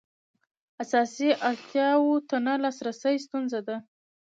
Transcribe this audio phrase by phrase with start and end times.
[0.83, 3.77] اساسي اړتیاوو ته نه لاسرسی ستونزه ده.